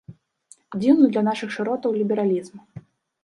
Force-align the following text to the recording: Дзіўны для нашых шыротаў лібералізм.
Дзіўны 0.81 1.05
для 1.11 1.23
нашых 1.27 1.53
шыротаў 1.55 1.91
лібералізм. 1.99 2.55